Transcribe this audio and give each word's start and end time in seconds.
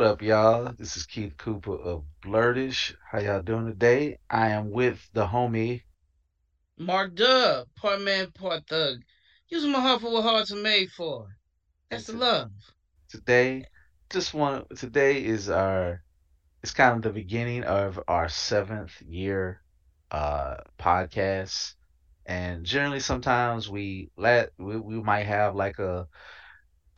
What 0.00 0.06
up, 0.06 0.22
y'all? 0.22 0.72
This 0.78 0.96
is 0.96 1.04
Keith 1.04 1.36
Cooper 1.36 1.76
of 1.76 2.04
Blerd-ish. 2.24 2.96
How 3.10 3.18
y'all 3.18 3.42
doing 3.42 3.66
today? 3.66 4.16
I 4.30 4.48
am 4.48 4.70
with 4.70 4.98
the 5.12 5.26
homie. 5.26 5.82
Mark 6.78 7.14
Dub, 7.14 7.66
part 7.76 8.00
man, 8.00 8.30
part 8.30 8.66
thug. 8.66 9.00
Using 9.50 9.70
my 9.70 9.80
heart 9.80 10.00
for 10.00 10.10
what 10.10 10.22
hearts 10.22 10.52
are 10.52 10.56
made 10.56 10.88
for. 10.92 11.28
That's 11.90 12.06
the 12.06 12.14
love. 12.14 12.50
Today, 13.10 13.66
just 14.08 14.32
want 14.32 14.74
today 14.74 15.22
is 15.22 15.50
our 15.50 16.02
it's 16.62 16.72
kind 16.72 16.96
of 16.96 17.02
the 17.02 17.10
beginning 17.10 17.64
of 17.64 18.00
our 18.08 18.30
seventh 18.30 19.02
year 19.02 19.60
uh 20.10 20.56
podcast. 20.78 21.74
And 22.24 22.64
generally 22.64 23.00
sometimes 23.00 23.68
we 23.68 24.12
let 24.16 24.52
we, 24.56 24.78
we 24.78 25.02
might 25.02 25.26
have 25.26 25.54
like 25.54 25.78
a 25.78 26.08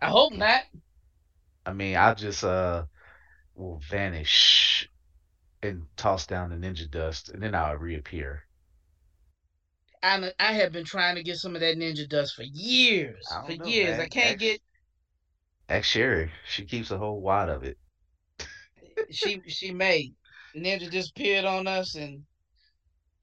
I 0.00 0.06
hope 0.06 0.32
not. 0.32 0.62
I 1.64 1.72
mean, 1.72 1.96
I 1.96 2.14
just 2.14 2.44
uh 2.44 2.84
will 3.54 3.80
vanish 3.90 4.88
and 5.62 5.86
toss 5.96 6.26
down 6.26 6.50
the 6.50 6.56
ninja 6.56 6.88
dust, 6.88 7.30
and 7.30 7.42
then 7.42 7.54
I'll 7.54 7.76
reappear. 7.76 8.44
I 10.02 10.32
I 10.38 10.52
have 10.52 10.70
been 10.70 10.84
trying 10.84 11.16
to 11.16 11.24
get 11.24 11.38
some 11.38 11.56
of 11.56 11.60
that 11.60 11.76
ninja 11.76 12.08
dust 12.08 12.36
for 12.36 12.44
years. 12.44 13.26
For 13.46 13.56
know, 13.56 13.64
years, 13.64 13.98
man. 13.98 14.00
I 14.00 14.08
can't 14.08 14.38
get. 14.38 14.60
Ex 15.68 15.88
Sherry, 15.88 16.30
she 16.48 16.64
keeps 16.64 16.92
a 16.92 16.98
whole 16.98 17.20
wad 17.20 17.48
of 17.48 17.64
it 17.64 17.76
she 19.10 19.40
she 19.48 19.72
made. 19.72 20.14
Ninja 20.56 20.90
disappeared 20.90 21.44
on 21.44 21.66
us, 21.66 21.94
and 21.94 22.24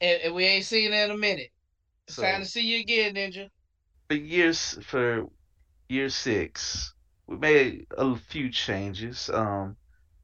and, 0.01 0.21
and 0.23 0.35
we 0.35 0.45
ain't 0.45 0.65
seen 0.65 0.91
her 0.91 1.05
in 1.05 1.11
a 1.11 1.17
minute. 1.17 1.51
It's 2.07 2.17
so, 2.17 2.23
time 2.23 2.41
to 2.41 2.47
see 2.47 2.61
you 2.61 2.81
again, 2.81 3.15
Ninja. 3.15 3.49
For 4.09 4.15
years, 4.15 4.77
for 4.83 5.27
year 5.89 6.09
six, 6.09 6.93
we 7.27 7.37
made 7.37 7.87
a 7.97 8.15
few 8.15 8.49
changes. 8.49 9.29
Um, 9.29 9.77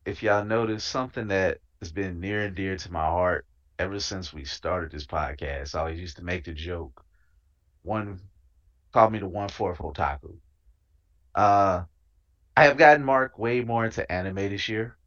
if 0.06 0.24
y'all 0.24 0.46
notice, 0.46 0.84
something 0.84 1.28
that 1.30 1.60
has 1.82 1.92
been 1.92 2.20
near 2.20 2.46
and 2.46 2.56
dear 2.56 2.78
to 2.78 2.92
my 2.92 3.06
heart 3.06 3.46
ever 3.80 4.00
since 4.00 4.34
we 4.34 4.46
started 4.46 4.92
this 4.92 5.08
podcast. 5.08 5.76
I 5.76 5.80
always 5.80 6.00
used 6.00 6.18
to 6.18 6.24
make 6.24 6.46
the 6.46 6.54
joke. 6.54 7.04
One 7.84 8.20
called 8.92 9.14
me 9.14 9.20
the 9.20 9.28
one 9.28 9.50
fourth 9.50 9.80
otaku. 9.80 10.38
Uh, 11.36 11.86
I 12.58 12.66
have 12.66 12.78
gotten 12.78 13.06
Mark 13.06 13.40
way 13.40 13.62
more 13.62 13.86
into 13.86 14.10
anime 14.12 14.36
this 14.50 14.70
year. 14.70 14.99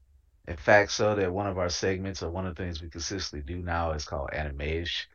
In 0.49 0.57
fact, 0.57 0.91
so 0.93 1.15
that 1.15 1.33
one 1.33 1.47
of 1.47 1.59
our 1.59 1.69
segments 1.69 2.23
or 2.23 2.31
one 2.31 2.47
of 2.47 2.55
the 2.57 2.63
things 2.63 2.83
we 2.83 2.89
consistently 2.91 3.43
do 3.55 3.63
now 3.63 3.93
is 3.93 4.05
called 4.05 4.31
Animeish. 4.33 5.07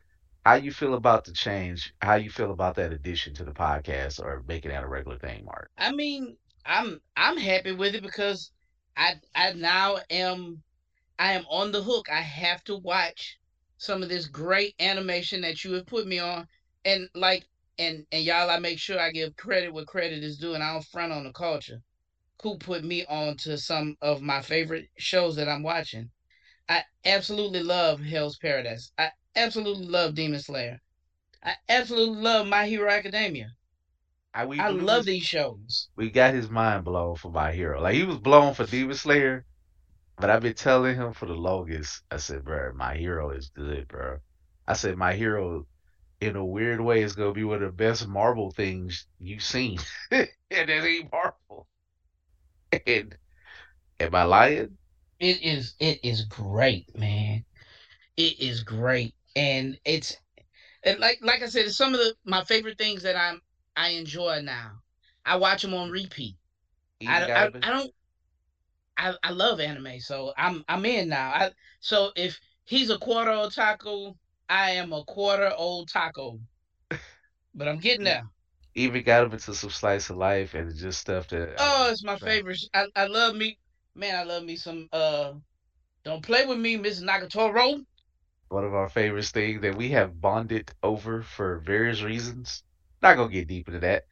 How 0.44 0.54
you 0.54 0.72
feel 0.72 0.94
about 0.94 1.24
the 1.24 1.32
change? 1.32 1.92
How 2.00 2.14
you 2.14 2.30
feel 2.30 2.50
about 2.50 2.76
that 2.76 2.92
addition 2.92 3.34
to 3.34 3.44
the 3.44 3.52
podcast 3.52 4.20
or 4.20 4.42
making 4.48 4.70
that 4.70 4.84
a 4.84 4.88
regular 4.88 5.18
thing, 5.18 5.44
Mark? 5.44 5.70
I 5.76 5.92
mean, 5.92 6.36
I'm 6.64 7.00
I'm 7.16 7.36
happy 7.36 7.72
with 7.72 7.94
it 7.94 8.02
because 8.02 8.50
I 8.96 9.20
I 9.34 9.52
now 9.52 9.98
am 10.10 10.62
I 11.18 11.34
am 11.34 11.44
on 11.50 11.72
the 11.72 11.82
hook. 11.82 12.08
I 12.10 12.20
have 12.22 12.64
to 12.64 12.76
watch 12.76 13.38
some 13.76 14.02
of 14.02 14.08
this 14.08 14.26
great 14.26 14.74
animation 14.80 15.42
that 15.42 15.64
you 15.64 15.74
have 15.74 15.86
put 15.86 16.06
me 16.06 16.18
on. 16.18 16.48
And 16.84 17.10
like 17.14 17.44
and 17.78 18.06
and 18.12 18.24
y'all 18.24 18.50
I 18.50 18.58
make 18.58 18.78
sure 18.78 18.98
I 18.98 19.10
give 19.10 19.36
credit 19.36 19.72
where 19.74 19.84
credit 19.84 20.24
is 20.24 20.38
due 20.38 20.54
and 20.54 20.62
I 20.62 20.72
don't 20.72 20.84
front 20.84 21.12
on 21.12 21.24
the 21.24 21.32
culture 21.32 21.82
who 22.42 22.56
put 22.58 22.84
me 22.84 23.04
on 23.06 23.36
to 23.38 23.58
some 23.58 23.96
of 24.00 24.22
my 24.22 24.40
favorite 24.42 24.88
shows 24.96 25.36
that 25.36 25.48
I'm 25.48 25.62
watching. 25.62 26.10
I 26.68 26.84
absolutely 27.04 27.62
love 27.62 28.00
Hell's 28.00 28.36
Paradise. 28.38 28.92
I 28.98 29.10
absolutely 29.34 29.86
love 29.86 30.14
Demon 30.14 30.40
Slayer. 30.40 30.80
I 31.42 31.54
absolutely 31.68 32.20
love 32.20 32.46
My 32.46 32.66
Hero 32.66 32.90
Academia. 32.90 33.50
I, 34.34 34.44
we, 34.44 34.60
I 34.60 34.68
love 34.68 34.98
was, 34.98 35.06
these 35.06 35.24
shows. 35.24 35.88
We 35.96 36.10
got 36.10 36.34
his 36.34 36.50
mind 36.50 36.84
blown 36.84 37.16
for 37.16 37.30
My 37.30 37.52
Hero. 37.52 37.80
Like 37.80 37.94
he 37.94 38.04
was 38.04 38.18
blown 38.18 38.54
for 38.54 38.66
Demon 38.66 38.96
Slayer, 38.96 39.44
but 40.18 40.30
I've 40.30 40.42
been 40.42 40.54
telling 40.54 40.96
him 40.96 41.12
for 41.12 41.26
the 41.26 41.34
longest. 41.34 42.02
I 42.10 42.18
said, 42.18 42.44
bro, 42.44 42.72
My 42.74 42.96
Hero 42.96 43.30
is 43.30 43.50
good, 43.54 43.88
bro. 43.88 44.18
I 44.66 44.74
said, 44.74 44.96
My 44.96 45.14
Hero, 45.14 45.66
in 46.20 46.36
a 46.36 46.44
weird 46.44 46.80
way, 46.80 47.02
is 47.02 47.14
gonna 47.14 47.32
be 47.32 47.44
one 47.44 47.62
of 47.62 47.70
the 47.70 47.76
best 47.76 48.06
Marvel 48.06 48.50
things 48.50 49.06
you've 49.18 49.42
seen, 49.42 49.78
and 50.10 50.28
it 50.50 50.70
ain't 50.70 51.10
Marvel. 51.10 51.38
And 52.86 53.16
am 54.00 54.14
I 54.14 54.24
lying? 54.24 54.78
It 55.20 55.42
is. 55.42 55.74
It 55.78 56.00
is 56.02 56.24
great, 56.24 56.96
man. 56.96 57.44
It 58.16 58.38
is 58.40 58.62
great, 58.62 59.14
and 59.36 59.78
it's 59.84 60.16
and 60.84 60.98
like 61.00 61.18
like 61.22 61.42
I 61.42 61.46
said, 61.48 61.66
it's 61.66 61.76
some 61.76 61.94
of 61.94 62.00
the 62.00 62.14
my 62.24 62.42
favorite 62.44 62.78
things 62.78 63.02
that 63.02 63.16
I'm 63.16 63.40
I 63.76 63.90
enjoy 63.90 64.40
now. 64.42 64.80
I 65.24 65.36
watch 65.36 65.62
them 65.62 65.74
on 65.74 65.90
repeat. 65.90 66.36
I, 67.06 67.28
I, 67.34 67.48
I 67.62 67.70
don't. 67.70 67.92
I, 68.98 69.14
I 69.22 69.30
love 69.30 69.60
anime, 69.60 70.00
so 70.00 70.32
I'm 70.36 70.62
I'm 70.68 70.84
in 70.84 71.08
now. 71.08 71.30
I 71.30 71.50
so 71.80 72.10
if 72.16 72.38
he's 72.64 72.90
a 72.90 72.98
quarter 72.98 73.30
old 73.30 73.54
taco, 73.54 74.16
I 74.48 74.72
am 74.72 74.92
a 74.92 75.04
quarter 75.04 75.52
old 75.56 75.88
taco. 75.88 76.38
But 77.54 77.68
I'm 77.68 77.78
getting 77.78 78.04
there 78.04 78.22
even 78.78 79.02
got 79.02 79.24
him 79.24 79.32
into 79.32 79.54
some 79.54 79.70
slice 79.70 80.10
of 80.10 80.16
life 80.16 80.54
and 80.54 80.74
just 80.74 81.00
stuff 81.00 81.28
that. 81.28 81.50
Oh, 81.58 81.90
it's 81.90 82.04
my 82.04 82.16
favorite. 82.16 82.60
I, 82.74 82.86
I 82.96 83.06
love 83.06 83.34
me, 83.36 83.58
man. 83.94 84.16
I 84.16 84.22
love 84.24 84.44
me 84.44 84.56
some. 84.56 84.88
Uh, 84.92 85.34
don't 86.04 86.22
play 86.22 86.46
with 86.46 86.58
me, 86.58 86.76
Miss 86.76 87.00
Nagatoro. 87.02 87.84
One 88.48 88.64
of 88.64 88.74
our 88.74 88.88
favorite 88.88 89.24
things 89.26 89.62
that 89.62 89.76
we 89.76 89.90
have 89.90 90.20
bonded 90.20 90.72
over 90.82 91.22
for 91.22 91.58
various 91.60 92.02
reasons. 92.02 92.62
Not 93.02 93.16
gonna 93.16 93.30
get 93.32 93.48
deep 93.48 93.68
into 93.68 93.80
that. 93.80 94.06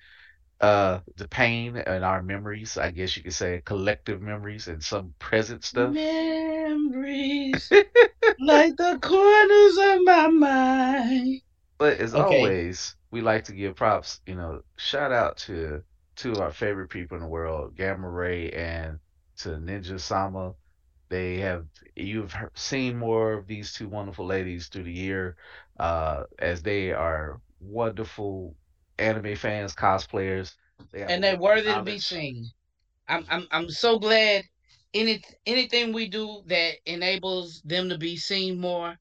Uh, 0.61 1.01
the 1.17 1.29
pain 1.29 1.77
and 1.77 2.05
our 2.05 2.23
memories. 2.23 2.77
I 2.79 2.91
guess 2.91 3.17
you 3.17 3.23
could 3.23 3.35
say 3.35 3.63
collective 3.65 4.23
memories 4.23 4.69
and 4.69 4.83
some 4.83 5.15
present 5.19 5.65
stuff. 5.65 5.95
Memories, 5.95 7.71
like 8.39 8.77
the 8.77 8.99
corners 9.03 9.79
of 9.79 10.05
my 10.05 10.29
mind. 10.29 11.41
But 11.79 12.01
as 12.01 12.15
okay. 12.15 12.23
always, 12.23 12.97
we 13.17 13.23
like 13.23 13.45
to 13.45 13.53
give 13.53 13.77
props. 13.77 14.21
You 14.27 14.35
know, 14.35 14.61
shout 14.77 15.11
out 15.11 15.39
to 15.49 15.83
two 16.17 16.33
of 16.33 16.41
our 16.41 16.53
favorite 16.53 16.91
people 16.91 17.17
in 17.17 17.23
the 17.23 17.29
world, 17.29 17.75
Gamma 17.75 18.11
Ray 18.11 18.51
and 18.51 18.99
to 19.39 19.51
Ninja 19.51 19.99
Sama. 19.99 20.53
They 21.09 21.39
have 21.39 21.65
you've 21.95 22.35
seen 22.55 22.99
more 22.99 23.33
of 23.33 23.47
these 23.47 23.73
two 23.73 23.89
wonderful 23.89 24.27
ladies 24.27 24.69
through 24.69 24.83
the 24.83 24.93
year, 24.93 25.37
uh, 25.79 26.25
as 26.39 26.63
they 26.63 26.93
are 26.93 27.41
wonderful 27.59 28.55
anime 28.99 29.35
fans, 29.37 29.75
cosplayers. 29.75 30.53
They 30.93 31.03
and 31.03 31.25
they're 31.25 31.39
worthy 31.39 31.71
knowledge. 31.71 31.87
to 31.87 31.93
be 31.93 31.99
seen. 31.99 32.51
I'm 33.09 33.25
I'm 33.31 33.47
I'm 33.51 33.71
so 33.71 33.99
glad 33.99 34.45
any 34.93 35.23
anything 35.47 35.95
we 35.95 36.07
do 36.09 36.43
that 36.49 36.75
enables 36.85 37.63
them 37.63 37.89
to 37.89 37.97
be 37.97 38.19
seen 38.19 38.61
more. 38.61 38.99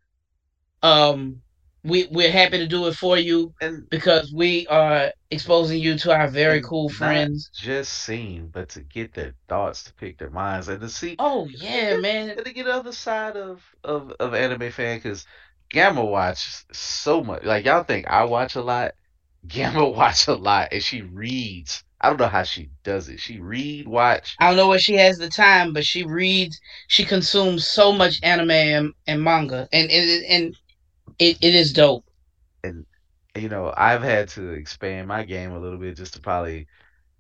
Um, 0.82 1.42
we 1.86 2.08
we're 2.12 2.32
happy 2.32 2.58
to 2.58 2.68
do 2.68 2.88
it 2.88 2.96
for 2.96 3.18
you 3.18 3.54
and 3.62 3.88
because 3.90 4.34
we 4.34 4.66
are 4.68 5.12
exposing 5.30 5.80
you 5.80 5.98
to 6.00 6.12
our 6.12 6.28
very 6.28 6.62
cool 6.62 6.90
friends. 6.90 7.50
Just 7.54 7.94
seen, 7.94 8.50
but 8.52 8.70
to 8.70 8.82
get 8.82 9.14
their 9.14 9.36
thoughts, 9.48 9.84
to 9.84 9.94
pick 9.94 10.18
their 10.18 10.32
minds, 10.32 10.68
and 10.68 10.82
to 10.82 10.90
see. 10.90 11.16
Oh 11.20 11.48
yeah, 11.48 11.98
man! 11.98 12.32
And 12.32 12.44
to 12.46 12.54
get 12.54 12.66
the 12.66 12.74
other 12.74 12.92
side 12.92 13.38
of 13.38 13.64
of 13.84 14.12
of 14.20 14.34
anime 14.34 14.72
fan 14.72 14.98
because 14.98 15.26
Gamma 15.70 16.04
watch 16.04 16.66
so 16.72 17.24
much. 17.24 17.44
Like 17.44 17.66
y'all 17.66 17.84
think 17.84 18.08
I 18.10 18.24
watch 18.24 18.56
a 18.56 18.62
lot. 18.62 18.94
Gamma 19.48 19.88
watch 19.90 20.28
a 20.28 20.34
lot, 20.34 20.70
and 20.72 20.82
she 20.82 21.02
reads. 21.02 21.84
I 22.02 22.10
don't 22.10 22.20
know 22.20 22.28
how 22.28 22.44
she 22.44 22.70
does 22.84 23.10
it. 23.10 23.20
She 23.20 23.40
read, 23.40 23.88
watch. 23.88 24.36
I 24.40 24.48
don't 24.48 24.58
know 24.58 24.68
where 24.68 24.78
she 24.80 24.94
has 24.96 25.18
the 25.18 25.30
time, 25.30 25.74
but 25.74 25.86
she 25.86 26.04
reads. 26.04 26.60
She 26.88 27.04
consumes 27.06 27.68
so 27.68 27.92
much 27.92 28.20
anime 28.22 28.52
and, 28.52 28.94
and 29.08 29.24
manga, 29.24 29.68
and 29.72 29.90
and 29.90 30.26
and 30.26 30.56
it, 31.20 31.38
it 31.42 31.56
is 31.56 31.74
dope. 31.74 32.06
And 32.64 32.86
you 33.36 33.50
know, 33.50 33.74
I've 33.76 34.02
had 34.04 34.30
to 34.30 34.50
expand 34.52 35.08
my 35.08 35.24
game 35.24 35.52
a 35.52 35.60
little 35.60 35.78
bit 35.80 35.98
just 35.98 36.14
to 36.16 36.22
probably 36.22 36.68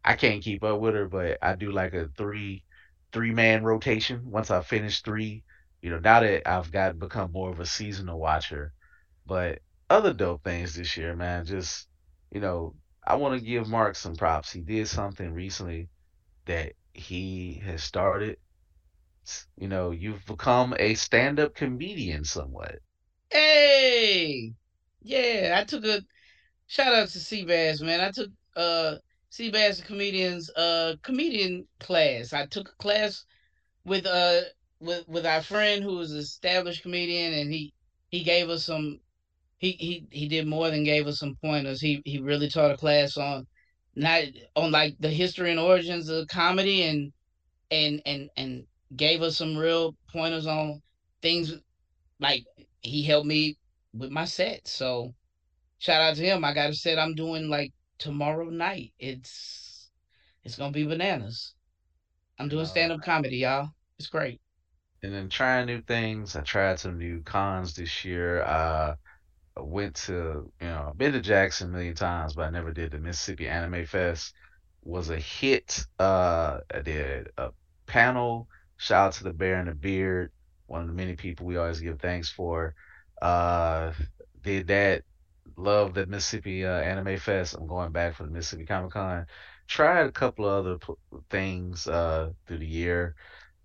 I 0.05 0.15
can't 0.15 0.43
keep 0.43 0.63
up 0.63 0.79
with 0.79 0.95
her, 0.95 1.07
but 1.07 1.37
I 1.41 1.55
do 1.55 1.71
like 1.71 1.93
a 1.93 2.09
three 2.17 2.63
three 3.13 3.31
man 3.31 3.63
rotation 3.63 4.29
once 4.31 4.51
I 4.51 4.61
finish 4.61 5.01
three. 5.01 5.43
You 5.81 5.91
know, 5.91 5.99
now 5.99 6.21
that 6.21 6.47
I've 6.49 6.71
got 6.71 6.99
become 6.99 7.31
more 7.31 7.51
of 7.51 7.59
a 7.59 7.65
seasonal 7.65 8.19
watcher, 8.19 8.73
But 9.25 9.59
other 9.89 10.13
dope 10.13 10.43
things 10.43 10.75
this 10.75 10.97
year, 10.97 11.15
man, 11.15 11.45
just 11.45 11.87
you 12.31 12.41
know, 12.41 12.75
I 13.07 13.15
want 13.15 13.39
to 13.39 13.45
give 13.45 13.67
Mark 13.67 13.95
some 13.95 14.15
props. 14.15 14.51
He 14.51 14.61
did 14.61 14.87
something 14.89 15.33
recently 15.33 15.89
that 16.45 16.73
he 16.93 17.61
has 17.65 17.83
started. 17.83 18.37
You 19.57 19.67
know, 19.67 19.91
you've 19.91 20.25
become 20.25 20.73
a 20.79 20.95
stand-up 20.95 21.55
comedian 21.55 22.23
somewhat. 22.23 22.79
Hey, 23.35 24.53
yeah, 25.01 25.57
I 25.59 25.65
took 25.65 25.83
a 25.83 26.01
shout 26.67 26.93
out 26.93 27.09
to 27.09 27.19
Seabass, 27.19 27.81
man. 27.81 28.01
I 28.01 28.11
took 28.11 28.29
uh 28.55 28.95
Seabass 29.31 29.83
comedians 29.85 30.49
uh 30.55 30.95
comedian 31.03 31.67
class. 31.79 32.33
I 32.33 32.45
took 32.47 32.69
a 32.69 32.75
class 32.83 33.25
with 33.85 34.05
uh 34.05 34.41
with 34.81 35.07
with 35.09 35.25
our 35.25 35.41
friend 35.41 35.83
who 35.83 35.97
was 35.97 36.11
an 36.13 36.19
established 36.19 36.83
comedian, 36.83 37.33
and 37.33 37.51
he 37.51 37.73
he 38.09 38.23
gave 38.23 38.49
us 38.49 38.65
some. 38.65 38.99
He 39.59 39.71
he 39.73 40.07
he 40.11 40.27
did 40.29 40.47
more 40.47 40.69
than 40.71 40.83
gave 40.85 41.07
us 41.07 41.19
some 41.19 41.35
pointers. 41.43 41.81
He 41.81 42.01
he 42.05 42.19
really 42.19 42.49
taught 42.49 42.71
a 42.71 42.77
class 42.77 43.17
on 43.17 43.47
not 43.95 44.23
on 44.55 44.71
like 44.71 44.95
the 44.99 45.09
history 45.11 45.51
and 45.51 45.59
origins 45.59 46.09
of 46.09 46.27
comedy 46.29 46.83
and 46.83 47.11
and 47.71 48.01
and 48.05 48.29
and 48.37 48.65
gave 48.95 49.21
us 49.21 49.37
some 49.37 49.57
real 49.57 49.95
pointers 50.11 50.47
on 50.47 50.81
things 51.21 51.53
like 52.19 52.43
he 52.85 53.03
helped 53.03 53.27
me 53.27 53.57
with 53.93 54.11
my 54.11 54.25
set. 54.25 54.67
So 54.67 55.13
shout 55.79 56.01
out 56.01 56.15
to 56.17 56.23
him. 56.23 56.45
I 56.45 56.53
got 56.53 56.69
a 56.71 56.73
set 56.75 56.99
I'm 56.99 57.15
doing 57.15 57.49
like 57.49 57.73
tomorrow 57.99 58.49
night. 58.49 58.93
It's 58.99 59.91
it's 60.43 60.57
gonna 60.57 60.71
be 60.71 60.85
bananas. 60.85 61.55
I'm 62.39 62.49
doing 62.49 62.65
stand 62.65 62.91
up 62.93 63.01
comedy, 63.01 63.37
y'all. 63.39 63.71
It's 63.99 64.07
great. 64.09 64.41
and 65.03 65.13
then 65.13 65.29
trying 65.29 65.67
new 65.67 65.81
things. 65.81 66.35
I 66.35 66.41
tried 66.41 66.79
some 66.79 66.97
new 66.97 67.21
cons 67.23 67.75
this 67.75 68.03
year. 68.05 68.43
Uh, 68.43 68.95
I 69.57 69.61
went 69.61 69.95
to, 70.07 70.51
you 70.61 70.67
know, 70.67 70.87
I've 70.91 70.97
been 70.97 71.13
to 71.13 71.21
Jackson 71.21 71.69
a 71.69 71.71
million 71.71 71.95
times, 71.95 72.33
but 72.35 72.43
I 72.47 72.49
never 72.51 72.73
did 72.73 72.91
the 72.91 72.99
Mississippi 72.99 73.47
Anime 73.47 73.85
Fest. 73.85 74.33
Was 74.83 75.09
a 75.09 75.19
hit. 75.19 75.85
Uh, 75.99 76.59
I 76.73 76.81
did 76.81 77.29
a 77.37 77.51
panel. 77.87 78.47
Shout 78.77 79.07
out 79.07 79.13
to 79.15 79.23
the 79.25 79.33
Bear 79.33 79.59
and 79.59 79.69
the 79.69 79.75
Beard, 79.75 80.31
one 80.67 80.81
of 80.81 80.87
the 80.87 80.93
many 80.93 81.15
people 81.15 81.45
we 81.45 81.57
always 81.57 81.79
give 81.79 81.99
thanks 81.99 82.29
for. 82.29 82.75
Uh, 83.21 83.91
did 84.43 84.67
that. 84.67 85.03
Love 85.57 85.93
the 85.93 86.05
Mississippi 86.05 86.65
uh, 86.65 86.79
Anime 86.79 87.17
Fest. 87.17 87.55
I'm 87.55 87.67
going 87.67 87.91
back 87.91 88.15
for 88.15 88.23
the 88.23 88.31
Mississippi 88.31 88.65
Comic 88.65 88.91
Con. 88.91 89.25
Tried 89.67 90.05
a 90.05 90.11
couple 90.11 90.47
of 90.47 90.65
other 90.65 90.95
things 91.29 91.87
uh, 91.87 92.31
through 92.45 92.59
the 92.59 92.67
year 92.67 93.15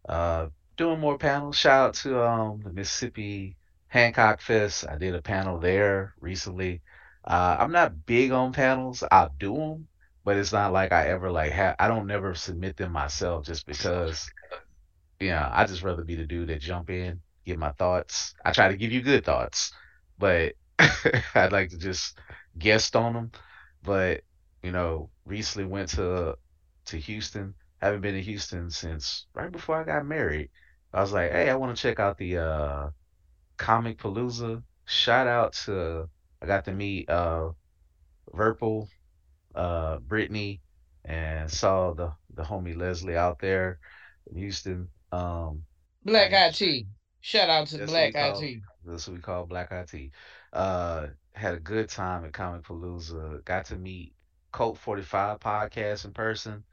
uh, 0.08 0.49
doing 0.76 1.00
more 1.00 1.19
panels. 1.19 1.56
Shout 1.56 1.88
out 1.88 1.94
to 1.94 2.23
um 2.23 2.61
the 2.62 2.73
Mississippi 2.73 3.56
Hancock 3.88 4.41
Fest. 4.41 4.87
I 4.88 4.97
did 4.97 5.14
a 5.14 5.23
panel 5.23 5.58
there 5.58 6.14
recently. 6.20 6.82
Uh, 7.25 7.56
I'm 7.58 7.73
not 7.73 8.06
big 8.06 8.32
on 8.32 8.52
panels. 8.52 9.05
I'll 9.11 9.35
do 9.38 9.55
them, 9.55 9.88
but 10.25 10.37
it's 10.37 10.52
not 10.52 10.73
like 10.73 10.93
I 10.93 11.08
ever 11.08 11.31
like 11.31 11.52
have. 11.52 11.76
I 11.79 11.88
don't 11.88 12.06
never 12.06 12.35
submit 12.35 12.76
them 12.76 12.93
myself 12.93 13.44
just 13.47 13.67
because 13.67 14.31
yeah, 15.21 15.49
I 15.53 15.65
just 15.67 15.83
rather 15.83 16.05
be 16.05 16.15
the 16.15 16.27
dude 16.27 16.49
that 16.49 16.61
jump 16.61 16.91
in, 16.91 17.21
give 17.45 17.59
my 17.59 17.73
thoughts. 17.73 18.35
I 18.45 18.53
try 18.53 18.69
to 18.69 18.77
give 18.77 18.93
you 18.93 19.03
good 19.03 19.25
thoughts, 19.25 19.73
but 20.19 20.55
I'd 21.35 21.53
like 21.53 21.71
to 21.71 21.79
just 21.79 22.19
guest 22.59 22.97
on 22.97 23.13
them. 23.13 23.31
But 23.83 24.23
you 24.63 24.73
know, 24.73 25.11
recently 25.27 25.69
went 25.69 25.91
to 25.91 26.37
to 26.87 26.97
Houston. 26.99 27.55
Haven't 27.81 28.01
been 28.03 28.15
to 28.15 28.23
Houston 28.23 28.71
since 28.71 29.27
right 29.35 29.53
before 29.53 29.77
I 29.81 29.85
got 29.85 30.07
married. 30.07 30.51
I 30.93 31.01
was 31.01 31.13
like, 31.13 31.31
hey, 31.33 31.49
I 31.51 31.55
want 31.57 31.77
to 31.77 31.81
check 31.81 32.01
out 32.01 32.19
the 32.19 32.39
uh 32.39 32.91
Comicpalooza. 33.59 34.63
Shout 34.87 35.27
out 35.27 35.53
to 35.65 36.09
I 36.43 36.47
got 36.47 36.65
to 36.65 36.73
meet 36.73 37.09
uh 37.11 37.51
Verpal, 38.35 38.89
uh 39.55 39.99
Brittany, 39.99 40.63
and 41.05 41.51
saw 41.51 41.93
the 41.93 42.13
the 42.35 42.43
homie 42.43 42.77
Leslie 42.77 43.17
out 43.17 43.39
there 43.41 43.79
in 44.31 44.39
Houston. 44.39 44.89
Um, 45.12 45.62
Black 46.05 46.31
IT. 46.33 46.87
Shout 47.21 47.51
out 47.51 47.67
to 47.69 47.79
That's 47.79 47.91
Black 47.91 48.15
call 48.15 48.41
IT. 48.41 48.61
that's 48.85 49.07
what 49.07 49.17
we 49.17 49.21
call 49.23 49.47
Black 49.47 49.71
IT. 49.71 50.11
Uh, 50.53 51.09
had 51.35 51.55
a 51.55 51.61
good 51.61 51.89
time 51.89 52.25
at 52.25 52.33
Comicpalooza. 52.33 53.45
Got 53.45 53.67
to 53.67 53.77
meet 53.77 54.15
Colt 54.53 54.79
45 54.79 55.39
podcast 55.39 56.05
in 56.05 56.12
person. 56.12 56.65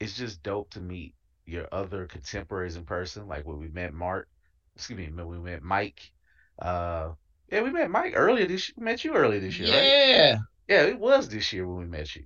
It's 0.00 0.16
just 0.16 0.42
dope 0.42 0.70
to 0.70 0.80
meet 0.80 1.14
your 1.46 1.68
other 1.72 2.06
contemporaries 2.06 2.76
in 2.76 2.84
person. 2.84 3.28
Like 3.28 3.46
when 3.46 3.58
we 3.58 3.68
met 3.68 3.94
Mark, 3.94 4.28
excuse 4.74 4.98
me, 4.98 5.10
when 5.12 5.28
we 5.28 5.38
met 5.38 5.62
Mike. 5.62 6.10
Uh, 6.58 7.10
yeah, 7.50 7.62
we 7.62 7.70
met 7.70 7.90
Mike 7.90 8.14
earlier 8.16 8.46
this. 8.46 8.72
We 8.76 8.84
met 8.84 9.04
you 9.04 9.14
earlier 9.14 9.40
this 9.40 9.58
year, 9.58 9.68
right? 9.68 9.84
Yeah. 9.84 10.38
Yeah, 10.68 10.82
it 10.84 10.98
was 10.98 11.28
this 11.28 11.52
year 11.52 11.66
when 11.66 11.76
we 11.76 11.84
met 11.84 12.16
you. 12.16 12.24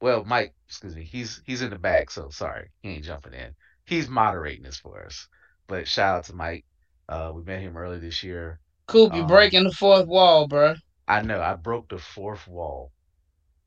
Well, 0.00 0.24
Mike, 0.24 0.54
excuse 0.68 0.94
me, 0.94 1.04
he's 1.04 1.42
he's 1.46 1.62
in 1.62 1.70
the 1.70 1.78
back, 1.78 2.10
so 2.10 2.28
sorry, 2.30 2.70
he 2.82 2.90
ain't 2.90 3.04
jumping 3.04 3.32
in. 3.32 3.54
He's 3.84 4.08
moderating 4.08 4.64
this 4.64 4.78
for 4.78 5.04
us. 5.04 5.28
But 5.66 5.88
shout 5.88 6.18
out 6.18 6.24
to 6.24 6.34
Mike. 6.34 6.64
Uh, 7.08 7.32
we 7.34 7.42
met 7.42 7.60
him 7.60 7.76
earlier 7.76 8.00
this 8.00 8.22
year. 8.22 8.60
Coop, 8.86 9.14
you 9.14 9.22
Um, 9.22 9.28
breaking 9.28 9.64
the 9.64 9.72
fourth 9.72 10.06
wall, 10.06 10.46
bro. 10.48 10.74
I 11.06 11.22
know 11.22 11.40
I 11.40 11.54
broke 11.54 11.88
the 11.88 11.98
fourth 11.98 12.46
wall. 12.46 12.92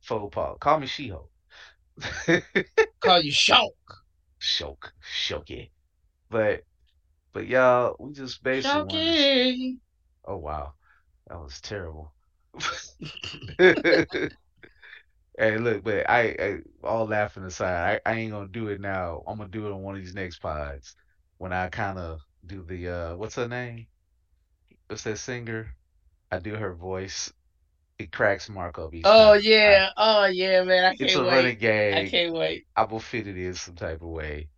Faux 0.02 0.34
pas. 0.34 0.58
Call 0.60 0.80
me 0.80 0.88
She-Hulk. 0.88 1.30
Call 3.00 3.22
you 3.22 3.32
Shonk. 3.32 3.72
Shoke, 4.40 4.94
shoky. 5.02 5.72
But 6.30 6.64
but 7.34 7.48
y'all, 7.48 7.96
we 8.00 8.14
just 8.14 8.44
basically 8.44 8.82
wanted 8.82 9.78
Oh 10.26 10.38
wow, 10.38 10.74
that 11.28 11.40
was 11.40 11.60
terrible. 11.62 12.14
Hey, 15.38 15.58
look, 15.58 15.84
but 15.84 16.10
I, 16.10 16.22
I 16.40 16.60
all 16.84 17.06
laughing 17.08 17.44
aside, 17.44 18.02
I, 18.06 18.12
I 18.12 18.16
ain't 18.16 18.32
gonna 18.32 18.48
do 18.48 18.70
it 18.70 18.82
now. 18.82 19.24
I'm 19.28 19.38
gonna 19.38 19.50
do 19.50 19.68
it 19.68 19.72
on 19.72 19.84
one 19.84 19.96
of 19.96 20.02
these 20.02 20.16
next 20.16 20.40
pods 20.40 20.96
when 21.38 21.54
I 21.54 21.70
kind 21.70 22.00
of 22.00 22.22
do 22.46 22.64
the 22.64 22.90
uh, 22.90 23.16
what's 23.16 23.36
her 23.36 23.48
name? 23.48 23.88
What's 24.88 25.04
that 25.04 25.18
singer? 25.20 25.76
I 26.32 26.40
do 26.40 26.56
her 26.56 26.74
voice. 26.74 27.32
It 28.00 28.12
cracks 28.12 28.50
Marco. 28.50 28.92
each 28.94 29.14
Oh 29.14 29.16
time. 29.16 29.44
I, 29.66 29.84
yeah. 29.84 29.90
Oh 29.98 30.26
yeah, 30.26 30.64
man. 30.64 30.86
I 30.86 30.96
it's 31.00 31.16
can't 31.16 31.16
a 31.16 31.26
wait. 31.26 31.26
running 31.26 31.58
I 31.92 32.04
can't 32.04 32.34
wait. 32.34 32.68
I 32.78 32.86
will 32.86 33.00
fit 33.02 33.28
it 33.28 33.38
in 33.38 33.54
some 33.56 33.76
type 33.76 34.02
of 34.02 34.08
way. 34.10 34.50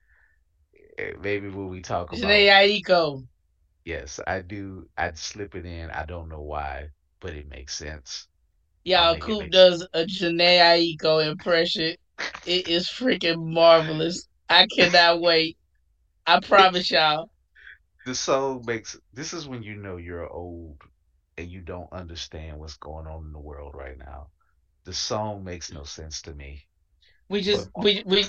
Eh, 0.98 1.14
Maybe 1.20 1.50
when 1.50 1.68
we 1.70 1.81
talk 1.81 2.12
Jhené 2.12 2.40
about, 2.40 2.52
Aiko. 2.58 3.26
yes, 3.84 4.20
I 4.28 4.42
do. 4.42 4.90
I'd 4.98 5.18
slip 5.18 5.56
it 5.56 5.66
in. 5.66 5.90
I 5.92 6.06
don't 6.06 6.30
know 6.30 6.42
why, 6.42 6.92
but 7.20 7.34
it 7.34 7.48
makes 7.50 7.76
sense. 7.76 8.28
Y'all, 8.83 9.18
Coop 9.18 9.50
does 9.50 9.86
a 9.94 10.04
Jhené 10.06 10.59
Aiko 10.59 11.26
impression. 11.26 11.95
It 12.45 12.68
is 12.68 12.88
freaking 12.90 13.54
marvelous. 13.54 14.28
I 14.50 14.68
cannot 14.68 15.21
wait. 15.21 15.57
I 16.26 16.40
promise 16.40 16.92
y'all. 16.92 17.30
The 18.06 18.16
song 18.16 18.66
makes. 18.66 18.98
This 19.14 19.33
is 19.33 19.48
when 19.48 19.64
you 19.64 19.76
know 19.76 19.98
you're 19.98 20.28
old 20.28 20.81
and 21.38 21.50
you 21.50 21.62
don't 21.62 21.92
understand 21.92 22.59
what's 22.59 22.76
going 22.78 23.07
on 23.07 23.26
in 23.26 23.31
the 23.33 23.40
world 23.40 23.76
right 23.76 23.98
now. 23.98 24.30
The 24.83 24.94
song 24.94 25.44
makes 25.44 25.71
no 25.71 25.83
sense 25.83 26.21
to 26.24 26.33
me. 26.33 26.66
We 27.30 27.42
But 27.52 27.68
just 27.68 27.69
we 27.76 28.04
we 28.06 28.26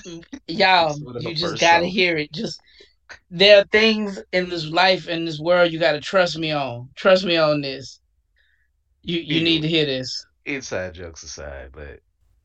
y'all, 0.47 0.97
it's 0.97 1.01
one 1.01 1.15
of 1.15 1.23
her 1.23 1.25
you 1.25 1.35
just 1.35 1.57
gotta 1.57 1.85
songs. 1.85 1.87
hear 1.87 2.17
it. 2.17 2.31
Just 2.31 2.61
there 3.29 3.59
are 3.61 3.65
things 3.71 4.21
in 4.31 4.49
this 4.49 4.65
life 4.67 5.07
in 5.07 5.25
this 5.25 5.39
world 5.39 5.71
you 5.71 5.79
gotta 5.79 5.99
trust 6.01 6.37
me 6.37 6.51
on. 6.51 6.89
Trust 6.95 7.25
me 7.25 7.37
on 7.37 7.61
this. 7.61 7.99
You 9.03 9.19
you 9.19 9.41
need 9.41 9.61
to 9.61 9.67
hear 9.67 9.85
this. 9.85 10.25
Inside 10.45 10.93
jokes 10.93 11.23
aside, 11.23 11.69
but 11.73 11.99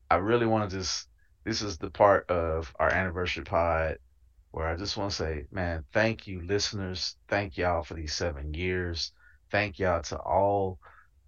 I 0.09 0.15
really 0.17 0.45
want 0.45 0.69
to 0.69 0.77
just. 0.77 1.07
This 1.43 1.61
is 1.61 1.77
the 1.77 1.89
part 1.89 2.29
of 2.29 2.75
our 2.77 2.91
anniversary 2.91 3.45
pod 3.45 3.99
where 4.51 4.67
I 4.67 4.75
just 4.75 4.97
want 4.97 5.11
to 5.11 5.15
say, 5.15 5.45
man, 5.51 5.85
thank 5.93 6.27
you, 6.27 6.41
listeners. 6.41 7.15
Thank 7.29 7.57
y'all 7.57 7.83
for 7.83 7.93
these 7.93 8.13
seven 8.13 8.53
years. 8.53 9.11
Thank 9.49 9.79
y'all 9.79 10.01
to 10.03 10.17
all 10.17 10.79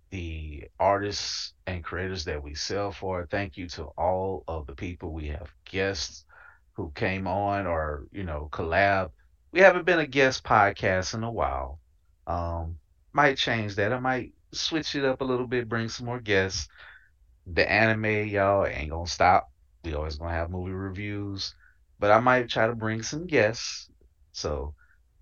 the 0.09 0.63
artists 0.79 1.53
and 1.67 1.83
creators 1.83 2.25
that 2.25 2.43
we 2.43 2.55
sell 2.55 2.91
for. 2.91 3.27
Thank 3.29 3.55
you 3.55 3.67
to 3.69 3.83
all 3.97 4.43
of 4.47 4.67
the 4.67 4.73
people 4.73 5.13
we 5.13 5.27
have 5.27 5.53
guests 5.63 6.25
who 6.73 6.91
came 6.95 7.27
on 7.27 7.67
or, 7.67 8.07
you 8.11 8.23
know, 8.23 8.49
collab. 8.51 9.11
We 9.51 9.59
haven't 9.59 9.85
been 9.85 9.99
a 9.99 10.07
guest 10.07 10.43
podcast 10.43 11.13
in 11.13 11.23
a 11.23 11.31
while. 11.31 11.79
Um, 12.27 12.77
might 13.13 13.37
change 13.37 13.75
that. 13.75 13.93
I 13.93 13.99
might 13.99 14.33
switch 14.51 14.95
it 14.95 15.05
up 15.05 15.21
a 15.21 15.25
little 15.25 15.47
bit, 15.47 15.69
bring 15.69 15.89
some 15.89 16.05
more 16.05 16.19
guests. 16.19 16.67
The 17.47 17.69
anime, 17.69 18.27
y'all, 18.27 18.65
ain't 18.65 18.91
gonna 18.91 19.07
stop. 19.07 19.49
We 19.83 19.93
always 19.93 20.17
gonna 20.17 20.33
have 20.33 20.49
movie 20.49 20.71
reviews, 20.71 21.55
but 21.99 22.11
I 22.11 22.19
might 22.19 22.49
try 22.49 22.67
to 22.67 22.75
bring 22.75 23.01
some 23.01 23.25
guests. 23.27 23.89
So 24.31 24.73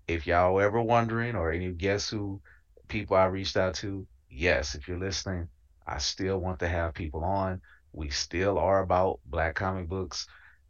if 0.06 0.26
y'all 0.26 0.60
ever 0.60 0.80
wondering, 0.80 1.36
or 1.36 1.52
any 1.52 1.72
guests 1.72 2.10
who 2.10 2.40
people 2.88 3.16
I 3.16 3.26
reached 3.26 3.56
out 3.56 3.74
to, 3.76 4.06
yes, 4.30 4.74
if 4.74 4.88
you're 4.88 4.98
listening, 4.98 5.48
I 5.86 5.98
still 5.98 6.38
want 6.38 6.58
to 6.60 6.68
have 6.68 6.94
people 6.94 7.24
on. 7.24 7.60
We 7.92 8.10
still 8.10 8.58
are 8.58 8.82
about 8.82 9.20
black 9.26 9.54
comic 9.54 9.88
books, 9.88 10.26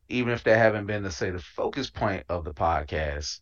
even 0.08 0.32
if 0.32 0.44
they 0.44 0.56
haven't 0.56 0.86
been 0.86 1.02
to 1.02 1.10
say 1.10 1.30
the 1.30 1.40
focus 1.40 1.90
point 1.90 2.24
of 2.28 2.44
the 2.44 2.54
podcast. 2.54 3.40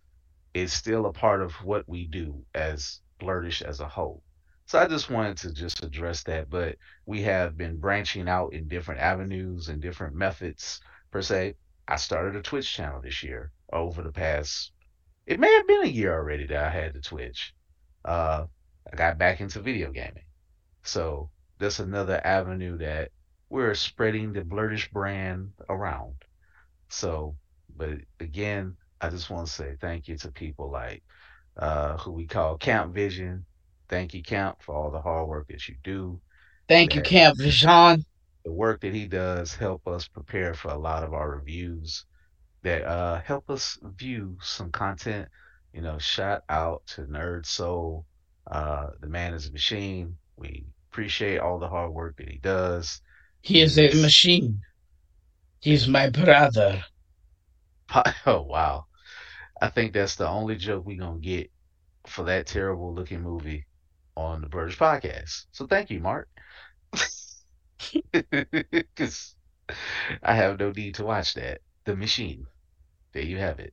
It's 0.55 0.73
still 0.73 1.07
a 1.07 1.13
part 1.13 1.43
of 1.43 1.53
what 1.65 1.87
we 1.87 2.07
do 2.07 2.45
as 2.55 3.01
Blerd-ish 3.21 3.63
as 3.63 3.81
a 3.81 3.89
whole. 3.89 4.23
So 4.67 4.79
I 4.79 4.87
just 4.87 5.11
wanted 5.11 5.39
to 5.39 5.53
just 5.53 5.83
address 5.83 6.23
that, 6.25 6.51
but 6.51 6.77
we 7.07 7.23
have 7.23 7.57
been 7.57 7.79
branching 7.79 8.29
out 8.29 8.53
in 8.53 8.69
different 8.69 9.01
avenues 9.01 9.69
and 9.69 9.81
different 9.81 10.15
methods 10.15 10.81
per 11.11 11.23
se. 11.23 11.55
I 11.89 11.97
started 11.97 12.37
a 12.37 12.43
Twitch 12.43 12.73
channel 12.73 13.01
this 13.01 13.23
year 13.23 13.53
over 13.73 14.03
the 14.03 14.13
past 14.13 14.73
it 15.27 15.41
may 15.41 15.53
have 15.55 15.67
been 15.67 15.83
a 15.83 15.89
year 15.89 16.15
already 16.15 16.47
that 16.47 16.65
I 16.65 16.71
had 16.71 16.95
the 16.95 17.01
Twitch. 17.01 17.55
Uh 18.05 18.47
I 18.93 18.97
got 18.97 19.19
back 19.19 19.41
into 19.41 19.61
video 19.61 19.91
gaming. 19.91 20.23
So 20.83 21.31
that's 21.59 21.81
another 21.81 22.25
avenue 22.25 22.79
that 22.79 23.11
we're 23.49 23.75
spreading 23.75 24.33
the 24.33 24.43
Blerd-ish 24.43 24.91
brand 24.93 25.53
around. 25.69 26.15
So, 26.89 27.37
but 27.77 27.99
again, 28.21 28.77
I 29.01 29.09
just 29.09 29.29
want 29.29 29.49
to 29.49 29.53
say 29.53 29.77
thank 29.81 30.07
you 30.07 30.17
to 30.19 30.31
people 30.31 30.71
like 30.71 31.03
uh, 31.57 31.97
who 31.99 32.13
we 32.13 32.27
call 32.27 32.59
Camp 32.59 32.95
Vision. 32.95 33.45
Thank 33.89 34.15
you, 34.15 34.23
Camp, 34.23 34.59
for 34.63 34.75
all 34.75 34.91
the 34.91 35.01
hard 35.01 35.29
work 35.29 35.49
that 35.49 35.69
you 35.69 35.77
do. 35.85 36.21
Thank 36.69 36.95
you, 36.95 37.03
Camp 37.03 37.39
Vishon. 37.39 38.05
the 38.45 38.53
work 38.53 38.81
that 38.81 38.95
he 38.95 39.07
does 39.07 39.55
help 39.55 39.87
us 39.87 40.09
prepare 40.09 40.55
for 40.55 40.69
a 40.69 40.79
lot 40.79 41.03
of 41.05 41.13
our 41.15 41.31
reviews 41.31 42.05
that 42.63 42.85
uh, 42.85 43.21
help 43.23 43.49
us 43.51 43.79
view 43.99 44.37
some 44.43 44.71
content. 44.73 45.29
You 45.73 45.83
know, 45.83 45.99
shout 45.99 46.43
out 46.49 46.83
to 46.89 47.03
Nerd 47.03 47.47
Soul. 47.47 48.07
Uh, 48.51 48.89
the 49.01 49.09
man 49.09 49.35
is 49.35 49.49
a 49.49 49.53
machine. 49.53 50.17
We 50.37 50.65
appreciate 50.91 51.39
all 51.39 51.59
the 51.59 51.69
hard 51.69 51.93
work 51.93 52.17
that 52.19 52.29
he 52.29 52.39
does. 52.39 53.01
He 53.43 53.61
is 53.61 53.79
a 53.79 53.93
machine. 54.01 54.61
He's 55.61 55.87
my 55.87 56.11
brother. 56.11 56.83
oh 58.27 58.43
wow. 58.43 58.87
I 59.61 59.69
think 59.69 59.93
that's 59.93 60.17
the 60.17 60.29
only 60.29 60.57
joke 60.57 60.85
we're 60.87 60.99
gonna 60.99 61.19
get 61.19 61.51
for 62.07 62.25
that 62.25 62.47
terrible 62.47 62.95
looking 62.95 63.23
movie 63.23 63.67
on 64.17 64.41
the 64.41 64.49
Blerd-ish 64.49 64.79
podcast. 64.79 65.47
So 65.53 65.67
thank 65.67 65.91
you, 65.91 66.01
Mark. 66.01 66.29
Because 68.03 69.35
I 70.23 70.35
have 70.35 70.59
no 70.59 70.71
need 70.71 70.95
to 70.97 71.05
watch 71.05 71.35
that. 71.35 71.61
The 71.85 71.97
Machine. 71.97 72.47
There 73.13 73.23
you 73.23 73.39
have 73.39 73.61
it. 73.61 73.73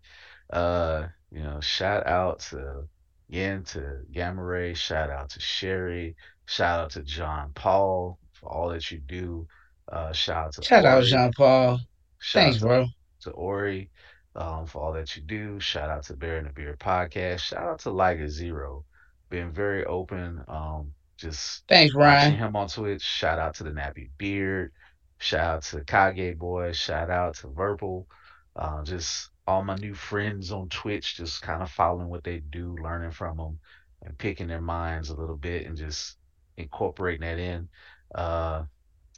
Uh, 0.50 1.08
you 1.32 1.42
know, 1.42 1.60
shout 1.62 2.06
out 2.08 2.40
to 2.52 2.88
again 3.30 3.64
to 3.66 4.02
Gamma 4.12 4.44
Ray, 4.44 4.74
shout 4.74 5.10
out 5.10 5.30
to 5.32 5.40
Sherry, 5.40 6.16
shout 6.46 6.80
out 6.80 6.92
to 6.92 7.02
John 7.04 7.52
Paul 7.56 8.20
for 8.34 8.52
all 8.52 8.70
that 8.70 8.92
you 8.92 9.00
do. 9.00 9.48
Uh, 9.92 10.12
shout 10.14 10.48
out 10.48 10.54
to 10.54 10.62
Shout 10.62 10.86
out, 10.86 10.98
Ori, 11.00 11.06
Jean 11.06 11.32
Paul. 11.34 11.80
shout 12.20 12.44
Thanks, 12.44 12.58
to 12.60 12.66
bro. 12.66 12.86
to 13.22 13.32
Ori 13.32 13.90
um, 14.36 14.66
for 14.66 14.82
all 14.84 14.94
that 14.94 15.16
you 15.16 15.24
do. 15.24 15.60
Shout 15.60 15.90
out 15.90 16.04
to 16.06 16.14
Bear 16.16 16.38
and 16.38 16.48
the 16.48 16.54
Beard 16.54 16.80
podcast. 16.80 17.40
Shout 17.40 17.64
out 17.64 17.80
to 17.80 17.90
Liger 17.92 18.28
Zero, 18.30 18.86
being 19.34 19.52
very 19.52 19.84
open. 19.86 20.44
Um, 20.48 20.94
just 21.18 21.64
Thanks, 21.68 21.96
Ryan. 21.96 22.36
him 22.36 22.56
on 22.56 22.68
Twitch. 22.68 23.02
Shout 23.02 23.40
out 23.40 23.56
to 23.56 23.64
the 23.64 23.72
Nappy 23.72 24.10
Beard. 24.18 24.72
Shout 25.20 25.56
out 25.56 25.64
to 25.64 25.84
Kage 25.84 26.38
Boy. 26.38 26.72
Shout 26.74 27.10
out 27.10 27.36
to 27.38 27.48
Verbal. 27.48 28.08
Uh, 28.56 28.84
just 28.84 29.32
all 29.48 29.64
my 29.64 29.76
new 29.76 29.96
friends 29.96 30.52
on 30.52 30.70
Twitch, 30.70 31.16
just 31.18 31.42
kind 31.42 31.64
of 31.64 31.72
following 31.72 32.10
what 32.10 32.24
they 32.24 32.40
do, 32.40 32.76
learning 32.84 33.12
from 33.12 33.38
them, 33.38 33.60
and 34.04 34.18
picking 34.18 34.48
their 34.48 34.62
minds 34.62 35.10
a 35.10 35.16
little 35.16 35.38
bit, 35.38 35.66
and 35.66 35.78
just 35.78 36.18
incorporating 36.58 37.22
that 37.22 37.40
in. 37.40 37.70
Uh, 38.14 38.64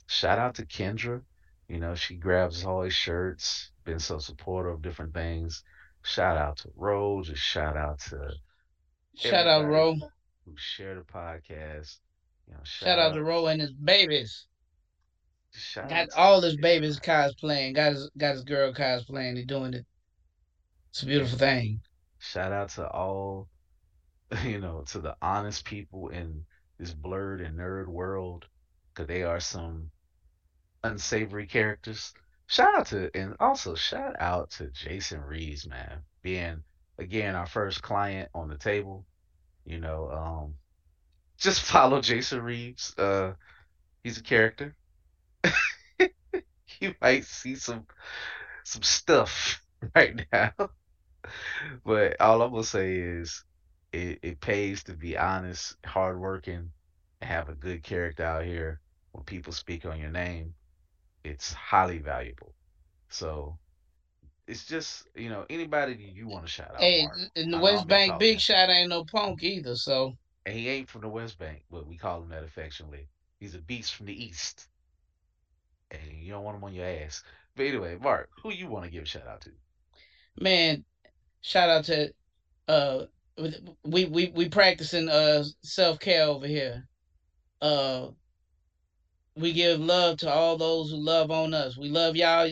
Shout 0.08 0.40
out 0.40 0.56
to 0.56 0.66
Kendra. 0.66 1.22
You 1.68 1.80
know, 1.80 1.96
she 1.96 2.16
grabs 2.16 2.64
all 2.64 2.84
his 2.84 2.94
shirts, 2.94 3.72
been 3.84 4.00
so 4.00 4.20
supportive 4.20 4.76
of 4.76 4.82
different 4.84 5.14
things. 5.14 5.64
Shout 6.04 6.38
out 6.38 6.58
to 6.58 6.70
Rose. 6.76 7.28
Just 7.30 7.42
shout 7.42 7.76
out 7.76 8.00
to 8.10 8.32
Shout 9.16 9.48
out, 9.48 9.66
Ro. 9.66 9.96
who 10.46 10.54
shared 10.58 11.00
the 11.00 11.04
podcast. 11.04 11.98
You 12.48 12.54
know, 12.54 12.60
Shout 12.64 12.88
shout 12.88 13.00
out 13.00 13.14
to 13.14 13.24
Ro 13.24 13.48
and 13.48 13.62
his 13.62 13.72
babies. 13.74 14.46
shout 15.54 15.90
Got 15.90 16.10
all 16.16 16.42
his 16.42 16.58
babies 16.58 17.00
cosplaying. 17.00 17.76
Got 17.76 17.94
his 17.94 18.10
got 18.18 18.36
his 18.36 18.44
girl 18.44 18.74
cosplaying. 18.74 19.36
They 19.36 19.44
doing 19.44 19.74
it. 19.74 19.86
It's 20.90 21.04
a 21.04 21.08
beautiful 21.08 21.38
thing. 21.38 21.82
shout 22.20 22.52
out 22.52 22.70
to 22.72 22.88
all, 22.90 23.48
you 24.44 24.60
know, 24.60 24.84
to 24.92 25.00
the 25.00 25.16
honest 25.22 25.66
people 25.66 26.10
in 26.10 26.46
this 26.78 26.94
blurred 26.94 27.42
and 27.42 27.58
nerd 27.58 27.88
world, 27.88 28.46
because 28.94 29.08
they 29.08 29.24
are 29.24 29.40
some 29.40 29.92
unsavory 30.84 31.48
characters. 31.48 32.14
Shout 32.48 32.76
out 32.76 32.86
to, 32.88 33.10
and 33.16 33.36
also 33.40 33.76
shout 33.76 34.16
out 34.20 34.52
to 34.52 34.68
Jason 34.68 35.22
Reeves, 35.22 35.68
man, 35.68 36.04
being 36.22 36.64
again 36.98 37.36
our 37.36 37.48
first 37.48 37.82
client 37.82 38.30
on 38.34 38.50
the 38.50 38.58
table. 38.58 39.06
You 39.66 39.80
know, 39.80 40.10
um, 40.12 40.56
just 41.38 41.62
follow 41.62 42.02
Jason 42.02 42.42
Reeves. 42.42 42.94
Uh, 42.98 43.34
he's 44.04 44.18
a 44.18 44.24
character. 44.24 44.76
you 46.80 46.96
might 47.02 47.26
see 47.26 47.56
some 47.56 47.86
some 48.64 48.84
stuff 48.84 49.62
right 49.96 50.26
now, 50.32 50.54
but 51.86 52.20
all 52.20 52.42
I'm 52.42 52.52
gonna 52.52 52.64
say 52.64 52.96
is 52.98 53.44
it, 53.92 54.20
it 54.24 54.42
pays 54.42 54.84
to 54.86 54.94
be 54.94 55.18
honest, 55.18 55.76
hardworking, 55.86 56.72
and 57.22 57.30
have 57.30 57.50
a 57.50 57.56
good 57.56 57.84
character 57.84 58.24
out 58.24 58.46
here. 58.46 58.82
When 59.12 59.24
people 59.24 59.54
speak 59.54 59.86
on 59.86 60.00
your 60.00 60.12
name, 60.12 60.56
it's 61.24 61.54
highly 61.54 62.00
valuable. 62.00 62.56
So 63.10 63.60
it's 64.48 64.66
just 64.66 65.08
you 65.16 65.30
know 65.30 65.46
anybody 65.50 66.12
you 66.14 66.28
want 66.28 66.46
to 66.46 66.52
shout 66.52 66.72
out, 66.76 66.82
Hey, 66.82 67.04
Mark. 67.04 67.18
in 67.36 67.52
the 67.52 67.58
I 67.58 67.62
West 67.62 67.88
Bank, 67.88 68.20
Big 68.20 68.40
Shot 68.40 68.70
ain't 68.70 68.90
no 68.90 69.04
punk 69.06 69.44
either. 69.44 69.76
So, 69.76 70.16
and 70.46 70.56
he 70.56 70.70
ain't 70.70 70.90
from 70.90 71.02
the 71.02 71.10
West 71.10 71.38
Bank, 71.40 71.64
but 71.72 71.88
we 71.88 71.98
call 71.98 72.22
him 72.22 72.30
that 72.30 72.44
affectionately. 72.44 73.08
He's 73.40 73.56
a 73.56 73.60
beast 73.60 73.96
from 73.96 74.06
the 74.08 74.26
East, 74.26 74.68
and 75.92 76.02
you 76.22 76.32
don't 76.32 76.44
want 76.44 76.58
him 76.58 76.64
on 76.64 76.74
your 76.74 76.86
ass. 76.86 77.24
But 77.56 77.68
anyway, 77.68 77.98
Mark, 78.02 78.30
who 78.42 78.52
you 78.52 78.68
want 78.68 78.86
to 78.86 78.92
give 78.92 79.04
a 79.04 79.08
shout 79.08 79.28
out 79.28 79.42
to? 79.42 79.52
man, 80.40 80.84
shout 81.42 81.70
out 81.70 81.86
to 81.86 82.14
uh, 82.68 83.06
we 83.84 84.06
we 84.06 84.32
we 84.36 84.50
practicing 84.50 85.10
uh 85.10 85.44
self 85.64 86.00
care 86.00 86.26
over 86.26 86.48
here. 86.48 86.88
Uh, 87.62 88.10
we 89.36 89.54
give 89.54 89.80
love 89.80 90.18
to 90.18 90.30
all 90.32 90.58
those 90.58 90.92
who 90.92 90.98
love 90.98 91.32
on 91.32 91.54
us. 91.54 91.78
We 91.78 91.90
love 91.90 92.16
y'all. 92.16 92.50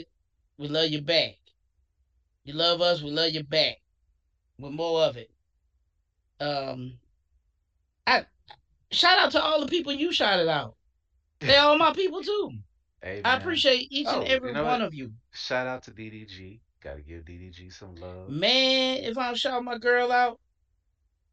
We 0.57 0.67
love 0.67 0.89
you 0.89 1.01
back. 1.01 1.35
You 2.45 2.53
love 2.53 2.81
us. 2.81 3.01
We 3.01 3.12
love 3.12 3.31
you 3.31 3.43
back. 3.43 3.77
With 4.57 4.73
more 4.73 5.01
of 5.03 5.17
it. 5.17 5.29
Um, 6.39 7.00
I 8.07 8.25
shout 8.91 9.17
out 9.19 9.31
to 9.31 9.41
all 9.41 9.62
the 9.62 9.67
people 9.67 9.93
you 9.93 10.12
shouted 10.13 10.47
out. 10.50 10.75
They 11.41 11.57
all 11.57 11.77
my 11.77 11.93
people 11.93 12.21
too. 12.23 12.51
Hey 13.01 13.21
I 13.23 13.35
appreciate 13.35 13.88
each 13.91 14.07
and 14.07 14.17
Oh, 14.17 14.21
you 14.21 14.27
every 14.27 14.53
know 14.53 14.63
one 14.63 14.79
what? 14.79 14.88
of 14.88 14.93
you. 14.93 15.13
Shout 15.33 15.67
out 15.67 15.83
to 15.83 15.91
DDG. 15.91 16.62
Got 16.81 16.95
to 16.95 17.01
give 17.01 17.25
DDG 17.25 17.71
some 17.71 17.95
love. 17.95 18.29
Man, 18.29 18.97
if 19.03 19.17
I'm 19.17 19.35
shouting 19.35 19.65
my 19.65 19.77
girl 19.77 20.12
out, 20.12 20.39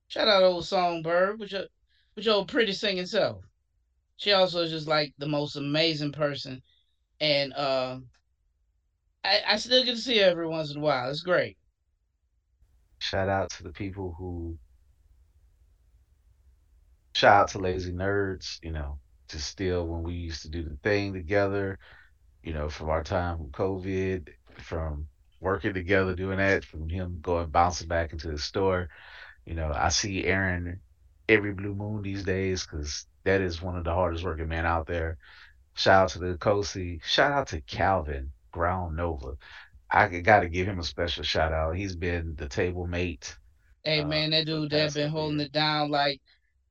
shout 0.09 0.29
out 0.29 0.43
old 0.43 0.67
Songbird 0.67 1.39
with 1.39 1.53
your 1.53 1.65
with 2.17 2.25
your 2.25 2.45
pretty 2.45 2.73
singing 2.73 3.07
self. 3.07 3.45
She 4.17 4.33
also 4.33 4.63
is 4.63 4.71
just 4.71 4.89
like 4.89 5.15
the 5.19 5.29
most 5.29 5.57
amazing 5.57 6.13
person, 6.13 6.63
and 7.21 7.53
uh, 7.55 7.99
I 9.25 9.41
I 9.47 9.57
still 9.57 9.85
get 9.85 9.97
to 9.97 10.01
see 10.01 10.19
her 10.19 10.31
every 10.31 10.49
once 10.49 10.71
in 10.71 10.79
a 10.79 10.81
while. 10.81 11.11
It's 11.11 11.23
great. 11.23 11.57
Shout 12.99 13.29
out 13.29 13.51
to 13.51 13.63
the 13.63 13.73
people 13.73 14.15
who 14.19 14.59
shout 17.15 17.43
out 17.43 17.49
to 17.51 17.59
Lazy 17.59 17.93
Nerds. 17.93 18.59
You 18.63 18.73
know, 18.73 18.99
to 19.29 19.39
still 19.39 19.87
when 19.87 20.03
we 20.03 20.15
used 20.15 20.43
to 20.43 20.49
do 20.49 20.63
the 20.63 20.77
thing 20.83 21.13
together. 21.13 21.79
You 22.43 22.55
know, 22.55 22.69
from 22.71 22.89
our 22.89 23.05
time 23.05 23.37
from 23.37 23.51
COVID, 23.51 24.29
from 24.59 25.07
working 25.41 25.75
together, 25.75 26.15
doing 26.15 26.39
that, 26.39 26.65
from 26.65 26.89
him 26.89 27.19
going 27.21 27.49
bouncing 27.49 27.89
back 27.89 28.13
into 28.13 28.29
the 28.31 28.39
store. 28.39 28.89
You 29.45 29.55
know, 29.55 29.73
I 29.75 29.91
see 29.91 30.25
Aaron 30.25 30.81
every 31.29 31.53
blue 31.53 31.75
moon 31.75 32.03
these 32.03 32.25
days 32.25 32.65
because 32.65 33.07
that 33.25 33.41
is 33.41 33.63
one 33.63 33.77
of 33.77 33.85
the 33.85 33.95
hardest 33.95 34.25
working 34.25 34.49
men 34.49 34.67
out 34.67 34.87
there. 34.87 35.19
Shout 35.75 36.05
out 36.05 36.09
to 36.11 36.19
the 36.19 36.39
Kosi. 36.39 37.03
Shout 37.05 37.33
out 37.33 37.49
to 37.49 37.61
Calvin 37.61 38.33
Ground 38.53 38.97
Nova. 38.97 39.35
I 39.91 40.09
got 40.21 40.41
to 40.41 40.49
give 40.49 40.67
him 40.67 40.79
a 40.81 40.85
special 40.85 41.25
shout 41.25 41.53
out. 41.53 41.77
He's 41.77 41.97
been 41.97 42.35
the 42.37 42.49
table 42.49 42.87
mate 42.87 43.37
Hey 43.85 44.03
uh, 44.03 44.05
man, 44.05 44.31
that 44.31 44.47
dude 44.47 44.71
that 44.71 44.93
been 44.95 45.11
holding 45.11 45.41
years. 45.41 45.41
it 45.41 45.53
down 45.53 45.91
like 45.91 46.21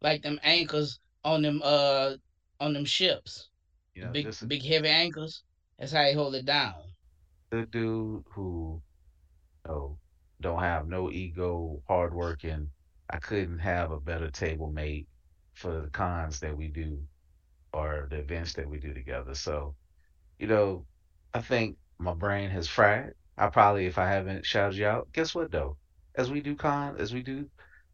like 0.02 0.22
them 0.24 0.40
anchors 0.44 1.00
on 1.24 1.42
them 1.44 1.62
uh 1.64 2.16
on 2.60 2.74
them 2.74 2.86
ships. 2.86 3.50
You 3.96 4.04
know, 4.04 4.12
big 4.12 4.36
big 4.48 4.64
heavy 4.64 4.90
anchors. 4.90 5.44
That's 5.80 5.92
how 5.92 6.04
he 6.06 6.14
hold 6.14 6.36
it 6.36 6.46
down. 6.46 6.76
The 7.52 7.66
dude 7.66 8.26
who 8.32 8.82
you 9.66 9.72
know, 9.72 10.00
don't 10.42 10.60
have 10.62 10.88
no 10.88 11.12
ego, 11.12 11.82
hardworking. 11.88 12.72
I 13.10 13.18
couldn't 13.20 13.60
have 13.60 13.92
a 13.92 14.00
better 14.00 14.30
table 14.32 14.72
mate 14.72 15.08
for 15.54 15.82
the 15.82 15.90
cons 15.90 16.40
that 16.42 16.56
we 16.58 16.68
do 16.70 17.08
or 17.74 18.08
the 18.10 18.18
events 18.18 18.54
that 18.54 18.70
we 18.70 18.80
do 18.80 18.94
together. 18.94 19.34
So, 19.36 19.76
you 20.40 20.48
know, 20.48 20.86
I 21.34 21.42
think 21.42 21.78
my 22.00 22.14
brain 22.14 22.50
has 22.50 22.68
fried. 22.68 23.14
I 23.38 23.48
probably, 23.48 23.86
if 23.86 23.98
I 23.98 24.08
haven't 24.08 24.46
shouted 24.46 24.78
you 24.78 24.86
out, 24.88 25.10
guess 25.14 25.34
what 25.36 25.52
though? 25.52 25.78
As 26.16 26.32
we 26.32 26.42
do 26.42 26.56
con, 26.56 26.98
as 27.00 27.14
we 27.14 27.22
do 27.22 27.50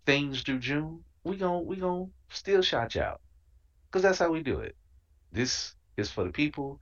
things 0.06 0.42
through 0.42 0.60
June, 0.60 1.04
we 1.24 1.38
gon' 1.38 1.66
we 1.66 1.76
gon' 1.78 2.12
still 2.30 2.62
shout 2.62 2.96
you 2.96 3.02
out. 3.02 3.22
Cause 3.92 4.02
that's 4.02 4.20
how 4.20 4.32
we 4.32 4.42
do 4.42 4.60
it. 4.60 4.76
This 5.32 5.76
is 5.98 6.12
for 6.12 6.24
the 6.24 6.32
people. 6.32 6.80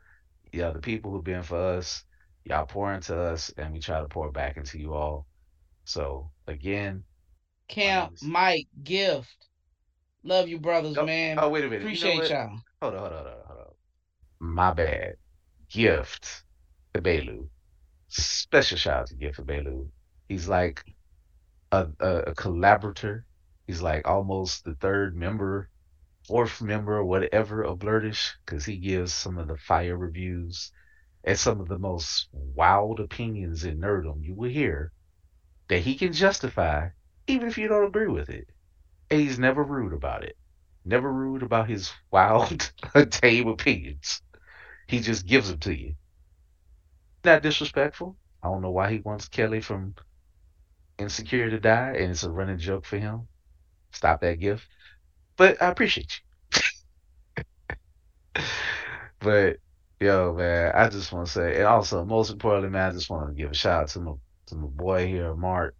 Yeah, 0.51 0.71
the 0.71 0.79
people 0.79 1.11
who've 1.11 1.23
been 1.23 1.43
for 1.43 1.57
us. 1.57 2.05
Y'all 2.45 2.65
pour 2.65 2.93
into 2.93 3.17
us, 3.17 3.51
and 3.57 3.73
we 3.73 3.79
try 3.79 3.99
to 4.01 4.07
pour 4.07 4.31
back 4.31 4.57
into 4.57 4.79
you 4.79 4.93
all. 4.93 5.25
So 5.85 6.29
again, 6.47 7.03
Camp, 7.67 8.13
Mike, 8.21 8.67
Gift. 8.83 9.47
Love 10.23 10.47
you, 10.47 10.59
brothers, 10.59 10.97
oh, 10.97 11.05
man. 11.05 11.37
Oh, 11.39 11.49
wait 11.49 11.63
a 11.63 11.67
minute. 11.67 11.83
Appreciate 11.83 12.13
you 12.13 12.21
know 12.21 12.27
y'all. 12.27 12.59
Hold 12.81 12.93
on, 12.95 12.99
hold 12.99 13.13
on, 13.13 13.17
hold 13.17 13.27
on, 13.27 13.47
hold 13.47 13.59
on. 13.59 13.65
My 14.39 14.73
bad. 14.73 15.15
Gift 15.73 16.43
to 16.93 17.01
Belu. 17.01 17.49
Special 18.07 18.77
shout 18.77 19.01
out 19.01 19.07
to 19.07 19.15
Gift 19.15 19.37
for 19.37 19.43
Belu. 19.43 19.89
He's 20.29 20.47
like 20.47 20.85
a, 21.71 21.87
a, 21.99 22.15
a 22.27 22.35
collaborator. 22.35 23.25
He's 23.65 23.81
like 23.81 24.07
almost 24.07 24.65
the 24.65 24.75
third 24.75 25.15
member, 25.15 25.71
fourth 26.27 26.61
member, 26.61 27.03
whatever 27.03 27.63
of 27.63 27.79
Blerd-ish, 27.79 28.35
because 28.45 28.65
he 28.65 28.77
gives 28.77 29.15
some 29.15 29.39
of 29.39 29.47
the 29.47 29.57
fire 29.57 29.97
reviews 29.97 30.71
and 31.23 31.39
some 31.39 31.59
of 31.59 31.67
the 31.67 31.79
most 31.79 32.27
wild 32.31 32.99
opinions 32.99 33.63
in 33.63 33.79
nerdom 33.79 34.23
you 34.23 34.35
will 34.35 34.51
hear 34.51 34.91
that 35.69 35.79
he 35.79 35.95
can 35.95 36.13
justify, 36.13 36.89
even 37.25 37.47
if 37.47 37.57
you 37.57 37.67
don't 37.67 37.87
agree 37.87 38.07
with 38.07 38.29
it. 38.29 38.47
And 39.09 39.21
he's 39.21 39.39
never 39.39 39.63
rude 39.63 39.93
about 39.93 40.23
it. 40.23 40.37
Never 40.85 41.11
rude 41.11 41.41
about 41.41 41.67
his 41.67 41.91
wild, 42.11 42.71
tame 43.09 43.47
opinions. 43.47 44.21
He 44.87 44.99
just 44.99 45.25
gives 45.25 45.49
them 45.49 45.59
to 45.59 45.75
you. 45.75 45.95
Not 47.23 47.41
disrespectful. 47.41 48.17
I 48.41 48.47
don't 48.49 48.61
know 48.61 48.71
why 48.71 48.91
he 48.91 48.99
wants 48.99 49.27
Kelly 49.29 49.61
from 49.61 49.95
Insecure 50.97 51.49
to 51.49 51.59
die, 51.59 51.95
and 51.97 52.11
it's 52.11 52.23
a 52.23 52.29
running 52.29 52.57
joke 52.57 52.85
for 52.85 52.97
him. 52.97 53.27
Stop 53.91 54.21
that 54.21 54.39
gift. 54.39 54.67
But 55.37 55.61
I 55.61 55.67
appreciate 55.67 56.19
you. 57.35 57.43
but 59.19 59.57
yo, 59.99 60.33
man, 60.33 60.71
I 60.75 60.89
just 60.89 61.11
want 61.11 61.27
to 61.27 61.31
say, 61.31 61.57
and 61.57 61.65
also 61.65 62.05
most 62.05 62.29
importantly, 62.31 62.69
man, 62.69 62.89
I 62.89 62.93
just 62.93 63.09
want 63.09 63.27
to 63.29 63.33
give 63.33 63.51
a 63.51 63.55
shout 63.55 63.83
out 63.83 63.87
to 63.89 63.99
my 64.01 64.13
to 64.47 64.55
my 64.55 64.67
boy 64.67 65.07
here, 65.07 65.33
Mark, 65.35 65.75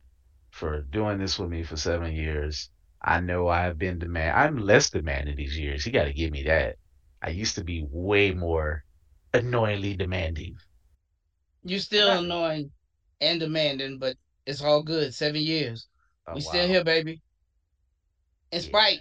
for 0.50 0.82
doing 0.82 1.20
this 1.20 1.38
with 1.38 1.50
me 1.50 1.64
for 1.64 1.76
seven 1.76 2.16
years. 2.16 2.70
I 3.02 3.20
know 3.20 3.50
I've 3.50 3.78
been 3.78 4.00
demand. 4.00 4.38
I'm 4.38 4.58
less 4.58 4.90
demanding 4.90 5.36
these 5.36 5.58
years. 5.58 5.84
He 5.84 5.92
got 5.92 6.06
to 6.06 6.14
give 6.14 6.32
me 6.32 6.44
that. 6.44 6.78
I 7.22 7.30
used 7.30 7.56
to 7.56 7.64
be 7.64 7.86
way 7.90 8.32
more 8.32 8.84
annoyingly 9.34 9.96
demanding. 9.96 10.58
You're 11.64 11.80
still 11.80 12.10
annoying 12.10 12.72
and 13.22 13.40
demanding, 13.40 13.98
but 13.98 14.18
it's 14.46 14.62
all 14.62 14.84
good. 14.84 15.14
Seven 15.14 15.42
years. 15.42 15.88
Oh, 16.28 16.34
we 16.36 16.42
wow. 16.42 16.50
still 16.50 16.68
here, 16.68 16.84
baby. 16.84 17.22
In 18.52 18.62
spite, 18.62 19.00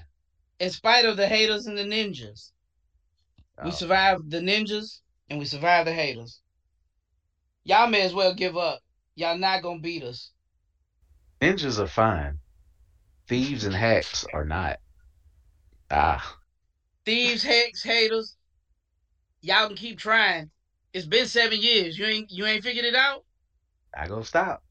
in 0.59 0.71
spite 0.71 1.05
of 1.05 1.17
the 1.17 1.27
haters 1.27 1.67
and 1.67 1.77
the 1.77 1.83
ninjas, 1.83 2.53
oh. 3.59 3.65
we 3.67 3.71
survived 3.71 4.31
the 4.31 4.41
ninjas 4.41 5.01
and 5.29 5.39
we 5.39 5.45
survived 5.45 5.89
the 5.89 5.93
haters. 5.93 6.41
Y'all 7.65 7.89
may 7.89 8.03
as 8.03 8.15
well 8.15 8.35
give 8.35 8.57
up. 8.57 8.81
Y'all 9.15 9.39
not 9.39 9.63
gonna 9.63 9.81
beat 9.81 10.03
us. 10.03 10.31
Ninjas 11.41 11.79
are 11.79 11.89
fine. 11.89 12.39
Thieves 13.29 13.65
and 13.65 13.75
hacks 13.75 14.25
are 14.33 14.45
not. 14.45 14.79
Ah. 15.91 16.39
Thieves, 17.05 17.43
hacks, 17.43 17.83
haters. 17.83 18.37
Y'all 19.43 19.67
can 19.67 19.77
keep 19.77 19.99
trying. 19.99 20.51
It's 20.93 21.07
been 21.07 21.27
seven 21.27 21.61
years. 21.61 21.99
You 21.99 22.07
ain't 22.07 22.31
you 22.31 22.47
ain't 22.47 22.63
figured 22.63 22.85
it 22.85 22.95
out. 22.95 23.25
Not 23.97 24.09
gonna 24.09 24.25
stop. 24.25 24.63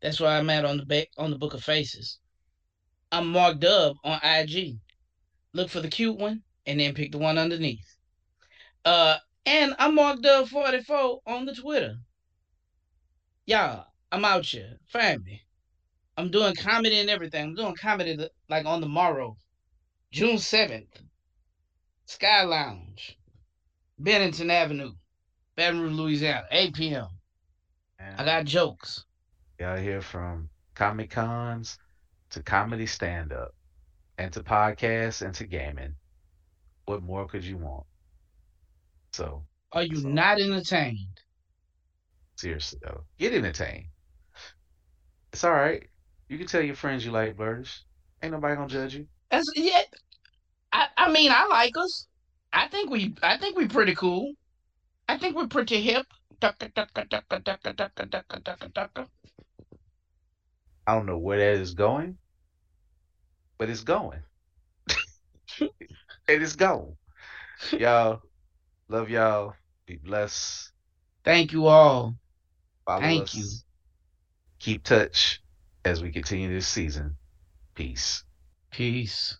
That's 0.00 0.20
why 0.20 0.38
I'm 0.38 0.50
at 0.50 0.64
on 0.64 0.76
the 0.76 0.86
back 0.86 1.08
on 1.18 1.30
the 1.30 1.38
Book 1.38 1.54
of 1.54 1.64
Faces. 1.64 2.18
I'm 3.10 3.28
Mark 3.28 3.58
Dub 3.58 3.96
on 4.04 4.20
IG 4.22 4.78
look 5.54 5.70
for 5.70 5.80
the 5.80 5.88
cute 5.88 6.16
one, 6.16 6.42
and 6.66 6.80
then 6.80 6.94
pick 6.94 7.12
the 7.12 7.18
one 7.18 7.38
underneath. 7.38 7.96
Uh, 8.84 9.16
and 9.46 9.74
I'm 9.78 9.94
Mark 9.94 10.24
up 10.24 10.48
44 10.48 11.20
on 11.26 11.44
the 11.44 11.54
Twitter. 11.54 11.96
Y'all, 13.46 13.86
I'm 14.12 14.24
out 14.24 14.46
here. 14.46 14.78
Me. 14.94 15.42
I'm 16.16 16.30
doing 16.30 16.54
comedy 16.54 17.00
and 17.00 17.10
everything. 17.10 17.42
I'm 17.42 17.54
doing 17.54 17.74
comedy 17.74 18.16
like 18.48 18.66
on 18.66 18.80
the 18.80 18.88
morrow, 18.88 19.36
June 20.12 20.36
7th. 20.36 21.02
Sky 22.06 22.42
Lounge, 22.44 23.16
Bennington 23.98 24.50
Avenue, 24.50 24.92
Baton 25.56 25.80
Rouge, 25.80 25.92
Louisiana, 25.92 26.44
8 26.50 26.74
p.m. 26.74 27.08
And 27.98 28.20
I 28.20 28.24
got 28.24 28.44
jokes. 28.44 29.04
Y'all 29.58 29.78
hear 29.78 30.02
from 30.02 30.48
Comic 30.74 31.10
Cons 31.10 31.78
to 32.30 32.42
comedy 32.42 32.86
stand 32.86 33.32
up 33.32 33.54
and 34.18 34.32
to 34.32 34.42
podcasts 34.42 35.24
and 35.24 35.34
to 35.36 35.46
gaming. 35.46 35.94
What 36.84 37.02
more 37.02 37.26
could 37.26 37.44
you 37.44 37.56
want? 37.56 37.86
So, 39.12 39.44
are 39.72 39.84
you 39.84 39.96
so, 39.96 40.08
not 40.08 40.40
entertained? 40.40 41.20
Seriously 42.42 42.80
though, 42.82 43.04
get 43.20 43.34
entertained. 43.34 43.84
It's 45.32 45.44
all 45.44 45.52
right. 45.52 45.84
You 46.28 46.38
can 46.38 46.48
tell 46.48 46.60
your 46.60 46.74
friends 46.74 47.04
you 47.04 47.12
like 47.12 47.36
birds. 47.36 47.84
Ain't 48.20 48.32
nobody 48.32 48.56
gonna 48.56 48.66
judge 48.66 48.96
you. 48.96 49.06
As 49.30 49.48
yeah, 49.54 49.82
I 50.72 50.88
I 50.96 51.12
mean 51.12 51.30
I 51.30 51.46
like 51.46 51.70
us. 51.76 52.08
I 52.52 52.66
think 52.66 52.90
we 52.90 53.14
I 53.22 53.36
think 53.36 53.56
we 53.56 53.68
pretty 53.68 53.94
cool. 53.94 54.32
I 55.08 55.18
think 55.18 55.36
we're 55.36 55.46
pretty 55.46 55.80
hip. 55.82 56.04
I 56.42 56.52
don't 60.88 61.06
know 61.06 61.18
where 61.18 61.38
that 61.38 61.60
is 61.60 61.74
going, 61.74 62.18
but 63.56 63.70
it's 63.70 63.84
going. 63.84 64.18
and 65.60 65.70
it's 66.26 66.56
gone. 66.56 66.96
Y'all, 67.70 68.20
love 68.88 69.10
y'all. 69.10 69.54
Be 69.86 69.94
blessed. 69.94 70.72
Thank 71.24 71.52
you 71.52 71.66
all. 71.66 72.16
Follow 72.86 73.00
Thank 73.00 73.22
us. 73.22 73.34
you. 73.34 73.44
Keep 74.60 74.84
touch 74.84 75.42
as 75.84 76.02
we 76.02 76.12
continue 76.12 76.48
this 76.52 76.66
season. 76.66 77.16
Peace. 77.74 78.24
Peace. 78.70 79.38